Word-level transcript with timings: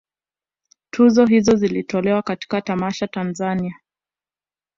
Tuzo 0.89 1.23
hizo 1.25 1.55
zilitolewa 1.55 2.21
katika 2.21 2.61
tamasha 2.61 3.07
Tanzania 3.07 3.79